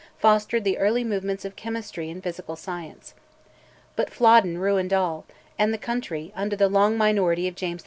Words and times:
fostered 0.17 0.63
the 0.63 0.79
early 0.79 1.03
movements 1.03 1.45
of 1.45 1.55
chemistry 1.55 2.09
and 2.09 2.23
physical 2.23 2.55
science. 2.55 3.13
But 3.95 4.09
Flodden 4.09 4.57
ruined 4.57 4.91
all, 4.93 5.27
and 5.59 5.71
the 5.71 5.77
country, 5.77 6.31
under 6.35 6.55
the 6.55 6.67
long 6.67 6.97
minority 6.97 7.47
of 7.47 7.53
James 7.53 7.79
V. 7.79 7.79